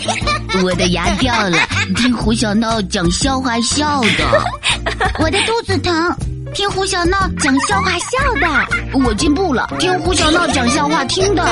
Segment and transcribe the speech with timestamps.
[0.62, 1.58] 我的牙掉了，
[1.96, 4.44] 听胡小闹讲笑话笑的。
[5.18, 6.16] 我的肚子疼，
[6.54, 9.00] 听胡小闹讲笑话笑的。
[9.04, 11.44] 我进步了，听胡小闹讲笑话听的。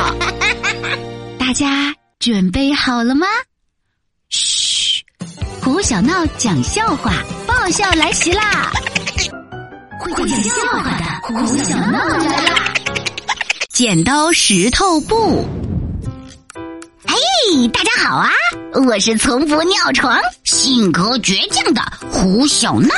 [1.39, 3.27] 大家准备好了吗？
[4.31, 5.03] 嘘，
[5.63, 7.13] 胡小闹讲笑话，
[7.47, 8.71] 爆笑来袭啦！
[10.01, 12.75] 会讲笑话的胡小闹来啦！
[13.71, 15.47] 剪刀石头布。
[17.73, 18.31] 大家好啊！
[18.87, 22.89] 我是从不尿床、性格倔强的胡小闹。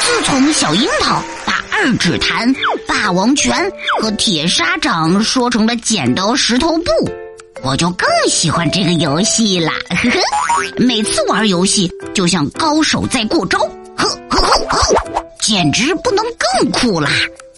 [0.00, 2.54] 自从小樱桃把二指弹、
[2.86, 3.68] 霸王拳
[4.00, 6.90] 和铁砂掌说成了剪刀石头布，
[7.62, 9.72] 我就更喜欢这个游戏啦。
[9.90, 10.20] 呵呵，
[10.76, 13.58] 每次玩游戏就像高手在过招，
[13.96, 14.94] 呵呵呵，
[15.40, 17.10] 简直不能更酷啦！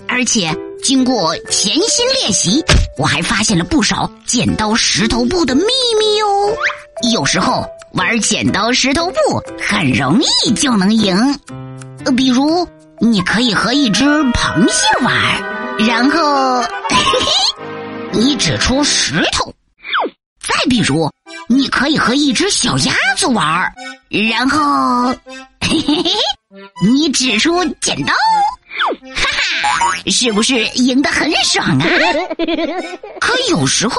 [0.08, 0.50] 而且。
[0.82, 2.64] 经过潜心练习，
[2.98, 5.62] 我还发现了不少剪刀石头布的秘
[5.98, 6.56] 密哦。
[7.12, 11.38] 有时候玩剪刀石头布很容易就能赢，
[12.16, 12.66] 比如
[12.98, 15.14] 你可以和一只螃蟹玩，
[15.78, 17.62] 然后嘿嘿，
[18.12, 19.50] 你指出石头；
[20.40, 21.10] 再比如
[21.48, 23.72] 你可以和一只小鸭子玩，
[24.08, 25.14] 然后
[25.60, 26.10] 嘿嘿嘿，
[26.84, 28.12] 你指出剪刀。
[30.06, 31.86] 是不是赢得很爽啊？
[33.20, 33.96] 可有时候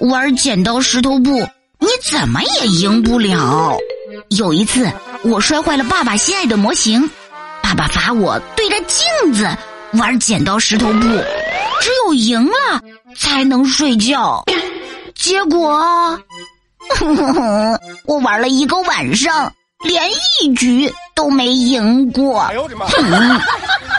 [0.00, 1.38] 玩剪刀石头布，
[1.78, 3.76] 你怎么也赢不了。
[4.30, 4.90] 有一次，
[5.22, 7.08] 我摔坏了爸爸心爱的模型，
[7.62, 9.48] 爸爸罚我对着镜子
[9.94, 11.00] 玩剪刀石头布，
[11.80, 12.80] 只有赢了
[13.16, 14.44] 才能睡觉。
[15.14, 16.18] 结果，
[18.06, 19.52] 我玩了一个晚上，
[19.84, 20.10] 连
[20.42, 22.40] 一局都没赢过。
[22.40, 22.86] 哎呦我的妈！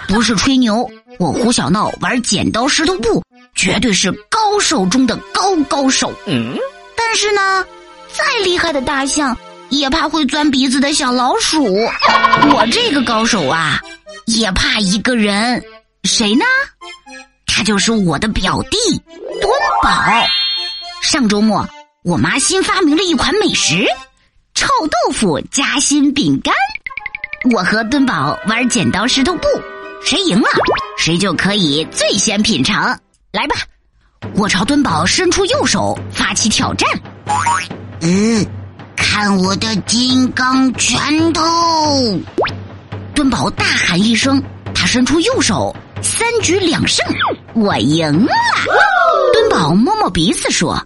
[0.07, 3.23] 不是吹牛，我胡小闹玩剪刀石头布，
[3.55, 6.13] 绝对是高手中的高高手。
[6.25, 6.57] 嗯，
[6.95, 7.65] 但是呢，
[8.13, 9.37] 再厉害的大象
[9.69, 11.63] 也怕会钻鼻子的小老鼠。
[11.63, 13.79] 我这个高手啊，
[14.25, 15.63] 也怕一个人，
[16.03, 16.43] 谁呢？
[17.45, 18.77] 他就是我的表弟
[19.41, 19.51] 墩
[19.81, 19.89] 宝。
[21.01, 21.65] 上周末，
[22.03, 23.85] 我妈新发明了一款美食——
[24.53, 26.53] 臭豆腐夹心饼干。
[27.53, 29.47] 我和墩宝玩剪刀石头布。
[30.05, 30.47] 谁赢了，
[30.97, 32.95] 谁就可以最先品尝。
[33.31, 33.55] 来吧，
[34.35, 36.87] 我朝敦宝伸出右手，发起挑战。
[38.01, 38.45] 嗯，
[38.95, 41.41] 看我的金刚拳头！
[43.15, 44.41] 敦宝大喊一声，
[44.75, 47.03] 他伸出右手，三局两胜，
[47.55, 48.31] 我赢了。
[49.33, 50.79] 敦宝摸摸鼻子说：“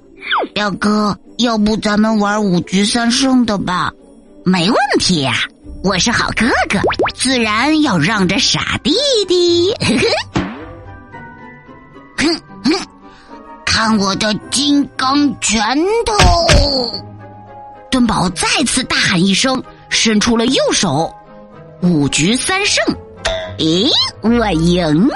[0.55, 3.91] 表哥，要不咱们玩五局三胜的吧？”
[4.45, 5.33] 没问题呀。
[5.83, 6.79] 我是好哥哥，
[7.15, 8.93] 自然要让着傻弟
[9.27, 9.73] 弟。
[12.17, 12.73] 哼哼，
[13.65, 15.61] 看我的金刚拳
[16.05, 16.13] 头！
[17.89, 21.13] 墩宝再次大喊一声，伸出了右手，
[21.81, 22.83] 五局三胜。
[23.57, 23.89] 咦，
[24.21, 25.15] 我赢啦！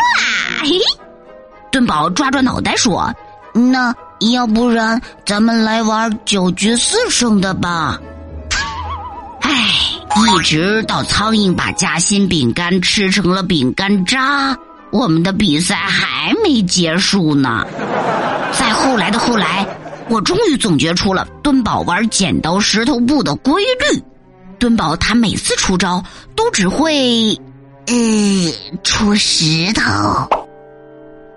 [0.61, 0.69] 嘿，
[1.71, 3.13] 墩宝抓抓脑袋说
[3.53, 3.93] ：“那
[4.31, 7.99] 要不然咱们来玩九局四胜的吧？”
[10.15, 14.55] 一直到苍蝇把夹心饼干吃成了饼干渣，
[14.91, 17.65] 我们的比赛还没结束呢。
[18.53, 19.65] 在后来的后来，
[20.09, 24.03] 我终于总结出了墩宝玩剪刀石头布的规律。
[24.59, 26.03] 墩宝他每次出招
[26.35, 27.35] 都只会，
[27.87, 27.93] 呃，
[28.83, 29.81] 出石头。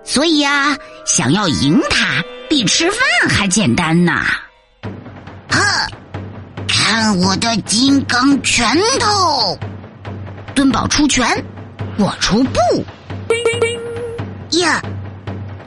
[0.05, 0.77] 所以呀，
[1.07, 2.99] 想要赢他，比吃饭
[3.31, 4.23] 还简单呐。
[4.23, 4.46] 呵。
[6.89, 8.65] 看我的金刚拳
[9.01, 9.59] 头！
[10.55, 11.27] 墩宝出拳，
[11.99, 12.61] 我出布。
[14.61, 14.81] 呀，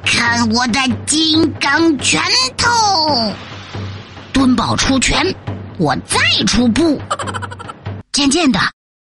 [0.05, 2.21] 看我的金刚拳
[2.55, 2.69] 头！
[4.31, 5.35] 墩宝出拳，
[5.77, 7.01] 我再出布。
[8.13, 8.57] 渐渐的，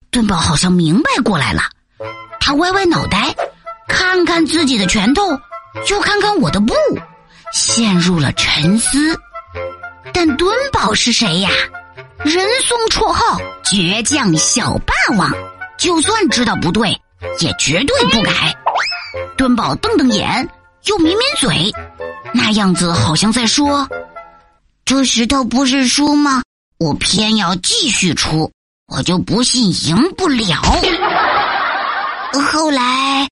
[0.10, 1.62] 墩宝好像明白过来了，
[2.40, 3.36] 他歪歪脑袋，
[3.88, 5.22] 看看自己的拳头，
[5.92, 6.74] 又看看我的布，
[7.54, 9.16] 陷入了沉思。
[10.12, 11.52] 但墩宝是谁呀？
[12.24, 15.32] 人送绰号“倔强小霸王”，
[15.78, 16.90] 就算知道不对，
[17.40, 18.56] 也绝对不改。
[19.36, 20.48] 墩宝瞪瞪眼，
[20.86, 21.74] 又抿抿嘴，
[22.34, 23.88] 那样子好像在说
[24.86, 26.44] ：“这石头不是输吗？
[26.78, 28.52] 我偏要继续出，
[28.88, 30.62] 我就不信赢不了。”
[32.52, 33.28] 后来，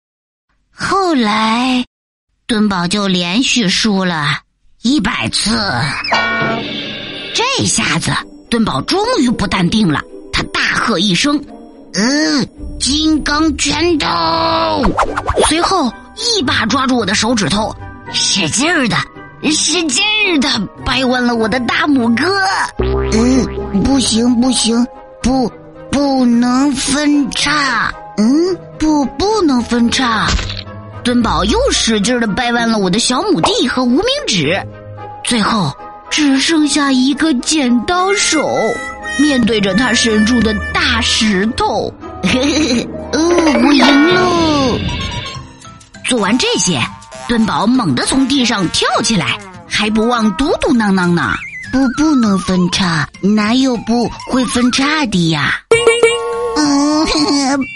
[0.73, 1.85] 后来，
[2.47, 4.39] 墩宝就连续输了
[4.81, 5.51] 一百次。
[7.33, 8.11] 这下子。
[8.55, 9.99] 墩宝终于不淡定了，
[10.31, 11.37] 他大喝一声
[11.93, 12.47] ：“嗯，
[12.79, 14.07] 金刚拳头！”
[15.49, 17.75] 随后一把抓住我的手指头，
[18.13, 18.95] 使劲儿的
[19.51, 20.47] 使劲儿的
[20.85, 22.23] 掰弯了我的大拇哥。
[23.11, 24.87] 嗯，不行不行，
[25.21, 25.51] 不，
[25.91, 27.93] 不能分叉。
[28.15, 30.27] 嗯，不，不能分叉。
[31.03, 34.65] 墩宝又使劲儿的掰弯了我的小拇弟和无名指，
[35.25, 35.73] 最后
[36.15, 38.73] 只剩下一个剪刀手，
[39.19, 41.93] 面对着他伸出的大石头。
[42.23, 43.19] 哦，
[43.67, 44.79] 我赢了！
[46.07, 46.81] 做完这些，
[47.27, 51.33] 墩宝猛地从地上跳起来，还不忘嘟嘟囔囔呢
[51.69, 55.59] ：“不，不能分叉，哪有不会分叉的呀？”
[56.55, 57.05] 嗯，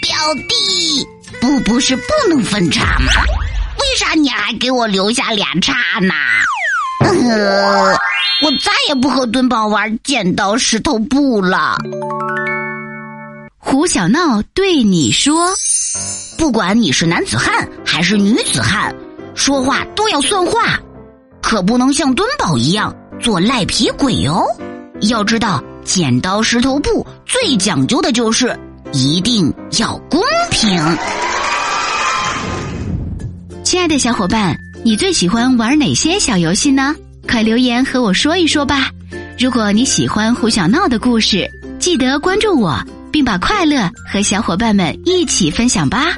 [0.00, 0.16] 表
[0.48, 1.06] 弟。
[1.42, 3.12] 不不是不能分叉吗？
[3.78, 6.14] 为啥你还给我留下俩叉呢？
[7.00, 7.94] 呃，
[8.42, 11.76] 我再也不和墩宝玩剪刀石头布了。
[13.58, 15.50] 胡小闹对你说
[16.38, 18.94] ：“不管你是男子汉还是女子汉，
[19.34, 20.80] 说话都要算话，
[21.42, 24.42] 可不能像墩宝一样做赖皮鬼哦。
[25.02, 28.58] 要知道，剪刀石头布最讲究的就是
[28.92, 30.82] 一定要公平。”
[33.62, 36.96] 亲爱的小伙伴，你最喜欢玩哪些小游戏呢？
[37.30, 38.90] 快留言和我说一说吧！
[39.38, 41.48] 如果你喜欢胡小闹的故事，
[41.78, 42.76] 记得关注我，
[43.12, 46.08] 并把快乐和小伙伴们一起分享吧。